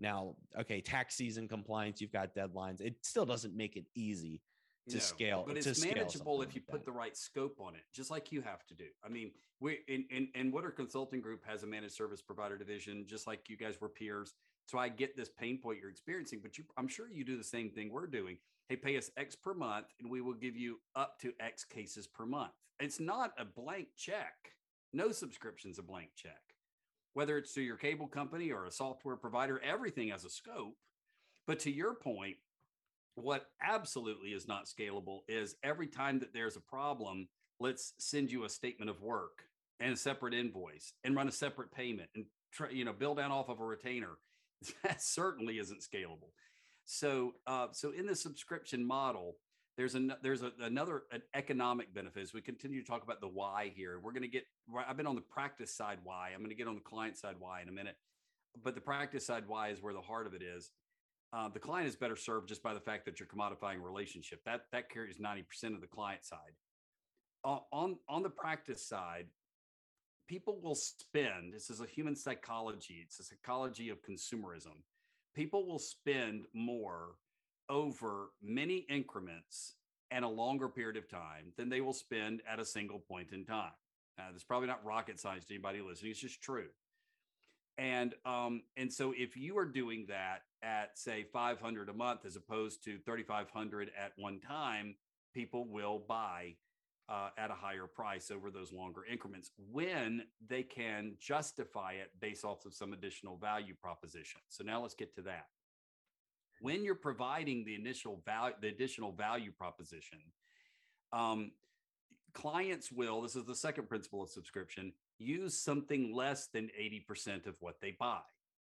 Now, 0.00 0.36
okay, 0.58 0.80
tax 0.80 1.16
season 1.16 1.48
compliance, 1.48 2.00
you've 2.00 2.12
got 2.12 2.34
deadlines. 2.34 2.80
It 2.80 2.96
still 3.02 3.26
doesn't 3.26 3.56
make 3.56 3.76
it 3.76 3.86
easy 3.94 4.40
to 4.88 4.96
no, 4.96 5.00
scale. 5.00 5.44
But 5.46 5.56
it's 5.56 5.84
manageable 5.84 6.42
if 6.42 6.54
you 6.54 6.62
like 6.68 6.80
put 6.80 6.84
the 6.84 6.92
right 6.92 7.16
scope 7.16 7.58
on 7.60 7.74
it, 7.74 7.82
just 7.92 8.10
like 8.10 8.32
you 8.32 8.40
have 8.42 8.64
to 8.66 8.74
do. 8.74 8.86
I 9.04 9.08
mean, 9.08 9.32
we 9.60 9.78
in, 9.88 10.04
in, 10.10 10.28
in 10.34 10.52
Woodard 10.52 10.76
Consulting 10.76 11.20
Group 11.20 11.44
has 11.46 11.62
a 11.62 11.66
managed 11.66 11.94
service 11.94 12.22
provider 12.22 12.56
division, 12.56 13.04
just 13.06 13.26
like 13.26 13.48
you 13.48 13.56
guys 13.56 13.80
were 13.80 13.88
peers. 13.88 14.34
So 14.66 14.78
I 14.78 14.88
get 14.88 15.16
this 15.16 15.30
pain 15.30 15.58
point 15.58 15.78
you're 15.80 15.90
experiencing, 15.90 16.40
but 16.42 16.58
you, 16.58 16.64
I'm 16.76 16.88
sure 16.88 17.08
you 17.08 17.24
do 17.24 17.36
the 17.38 17.44
same 17.44 17.70
thing 17.70 17.90
we're 17.90 18.06
doing. 18.06 18.36
Hey, 18.68 18.76
pay 18.76 18.98
us 18.98 19.10
X 19.16 19.34
per 19.34 19.54
month, 19.54 19.86
and 19.98 20.10
we 20.10 20.20
will 20.20 20.34
give 20.34 20.56
you 20.56 20.78
up 20.94 21.18
to 21.20 21.32
X 21.40 21.64
cases 21.64 22.06
per 22.06 22.26
month. 22.26 22.52
It's 22.78 23.00
not 23.00 23.32
a 23.38 23.44
blank 23.44 23.88
check. 23.96 24.52
No 24.92 25.10
subscription's 25.10 25.78
a 25.78 25.82
blank 25.82 26.10
check. 26.14 26.40
Whether 27.14 27.38
it's 27.38 27.52
to 27.54 27.62
your 27.62 27.76
cable 27.76 28.06
company 28.06 28.50
or 28.50 28.66
a 28.66 28.70
software 28.70 29.16
provider, 29.16 29.60
everything 29.62 30.08
has 30.08 30.24
a 30.24 30.30
scope. 30.30 30.76
But 31.46 31.58
to 31.60 31.70
your 31.70 31.94
point, 31.94 32.36
what 33.14 33.46
absolutely 33.62 34.30
is 34.30 34.46
not 34.46 34.66
scalable 34.66 35.20
is 35.28 35.56
every 35.62 35.88
time 35.88 36.18
that 36.20 36.32
there's 36.32 36.56
a 36.56 36.60
problem, 36.60 37.28
let's 37.58 37.94
send 37.98 38.30
you 38.30 38.44
a 38.44 38.48
statement 38.48 38.90
of 38.90 39.02
work 39.02 39.44
and 39.80 39.92
a 39.92 39.96
separate 39.96 40.34
invoice 40.34 40.92
and 41.04 41.16
run 41.16 41.28
a 41.28 41.32
separate 41.32 41.72
payment 41.72 42.08
and 42.14 42.26
try, 42.52 42.70
you 42.70 42.84
know, 42.84 42.92
bill 42.92 43.14
down 43.14 43.32
off 43.32 43.48
of 43.48 43.60
a 43.60 43.64
retainer. 43.64 44.18
That 44.82 45.00
certainly 45.00 45.58
isn't 45.58 45.82
scalable. 45.82 46.32
So, 46.84 47.34
uh, 47.46 47.68
so 47.70 47.92
in 47.92 48.06
the 48.06 48.16
subscription 48.16 48.84
model, 48.84 49.36
there's 49.78 49.94
an 49.94 50.12
there's 50.22 50.42
a, 50.42 50.52
another 50.60 51.04
an 51.12 51.22
economic 51.34 51.94
benefit 51.94 52.22
as 52.22 52.34
we 52.34 52.42
continue 52.42 52.82
to 52.82 52.86
talk 52.86 53.02
about 53.02 53.22
the 53.22 53.28
why 53.28 53.72
here. 53.74 53.98
We're 54.02 54.12
going 54.12 54.22
to 54.22 54.28
get. 54.28 54.44
I've 54.86 54.98
been 54.98 55.06
on 55.06 55.14
the 55.14 55.22
practice 55.22 55.74
side 55.74 56.00
why. 56.04 56.32
I'm 56.34 56.40
going 56.40 56.50
to 56.50 56.56
get 56.56 56.68
on 56.68 56.74
the 56.74 56.82
client 56.82 57.16
side 57.16 57.36
why 57.38 57.62
in 57.62 57.68
a 57.68 57.72
minute, 57.72 57.96
but 58.62 58.74
the 58.74 58.80
practice 58.82 59.24
side 59.24 59.44
why 59.46 59.70
is 59.70 59.80
where 59.80 59.94
the 59.94 60.02
heart 60.02 60.26
of 60.26 60.34
it 60.34 60.42
is 60.42 60.72
uh, 61.32 61.48
the 61.48 61.58
client 61.58 61.88
is 61.88 61.96
better 61.96 62.16
served 62.16 62.48
just 62.48 62.62
by 62.62 62.72
the 62.72 62.80
fact 62.80 63.04
that 63.04 63.20
you're 63.20 63.28
commodifying 63.28 63.76
a 63.76 63.84
relationship. 63.84 64.40
That 64.44 64.62
that 64.72 64.88
carries 64.90 65.18
90% 65.18 65.74
of 65.74 65.80
the 65.80 65.86
client 65.86 66.24
side. 66.24 66.54
Uh, 67.44 67.58
on 67.72 67.98
on 68.08 68.22
the 68.22 68.30
practice 68.30 68.86
side, 68.86 69.26
people 70.26 70.58
will 70.62 70.74
spend. 70.74 71.52
This 71.52 71.70
is 71.70 71.80
a 71.80 71.86
human 71.86 72.16
psychology. 72.16 73.02
It's 73.04 73.20
a 73.20 73.24
psychology 73.24 73.90
of 73.90 73.98
consumerism. 74.02 74.82
People 75.34 75.66
will 75.66 75.78
spend 75.78 76.46
more 76.54 77.16
over 77.68 78.30
many 78.42 78.86
increments 78.88 79.74
and 80.10 80.24
a 80.24 80.28
longer 80.28 80.68
period 80.68 80.96
of 80.96 81.08
time 81.08 81.52
than 81.56 81.68
they 81.68 81.80
will 81.80 81.92
spend 81.92 82.42
at 82.50 82.58
a 82.58 82.64
single 82.64 82.98
point 82.98 83.32
in 83.32 83.44
time. 83.44 83.72
Now, 84.16 84.24
that's 84.32 84.44
probably 84.44 84.68
not 84.68 84.84
rocket 84.84 85.20
science 85.20 85.44
to 85.46 85.54
anybody 85.54 85.80
listening. 85.80 86.10
It's 86.10 86.20
just 86.20 86.42
true. 86.42 86.68
And 87.76 88.14
um, 88.26 88.62
and 88.76 88.92
so 88.92 89.14
if 89.16 89.36
you 89.36 89.56
are 89.56 89.64
doing 89.64 90.06
that 90.08 90.42
at 90.62 90.98
say 90.98 91.24
500 91.32 91.88
a 91.88 91.92
month 91.92 92.26
as 92.26 92.34
opposed 92.34 92.82
to 92.84 92.98
3500 92.98 93.92
at 93.96 94.12
one 94.16 94.40
time 94.40 94.96
people 95.32 95.68
will 95.68 96.02
buy 96.08 96.56
uh, 97.08 97.28
at 97.38 97.50
a 97.52 97.54
higher 97.54 97.86
price 97.86 98.32
over 98.32 98.50
those 98.50 98.72
longer 98.72 99.04
increments 99.10 99.52
when 99.70 100.24
they 100.46 100.64
can 100.64 101.12
justify 101.20 101.92
it 101.92 102.10
based 102.20 102.44
off 102.44 102.66
of 102.66 102.74
some 102.74 102.92
additional 102.92 103.36
value 103.36 103.74
proposition 103.80 104.40
so 104.48 104.64
now 104.64 104.82
let's 104.82 104.94
get 104.94 105.14
to 105.14 105.22
that 105.22 105.46
when 106.60 106.84
you're 106.84 106.94
providing 106.94 107.64
the 107.64 107.74
initial 107.74 108.20
value 108.24 108.54
the 108.60 108.68
additional 108.68 109.12
value 109.12 109.52
proposition 109.52 110.18
um, 111.12 111.52
clients 112.34 112.92
will 112.92 113.22
this 113.22 113.36
is 113.36 113.44
the 113.44 113.54
second 113.54 113.88
principle 113.88 114.22
of 114.22 114.28
subscription 114.28 114.92
use 115.18 115.58
something 115.58 116.14
less 116.14 116.46
than 116.46 116.70
80% 116.80 117.46
of 117.46 117.56
what 117.60 117.80
they 117.80 117.96
buy 117.98 118.20